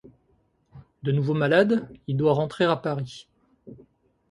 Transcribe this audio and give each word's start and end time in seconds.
De 1.03 1.11
nouveau 1.11 1.35
malade, 1.35 1.87
il 2.07 2.17
doit 2.17 2.33
rentrer 2.33 2.65
à 2.65 2.75
Paris. 2.75 3.27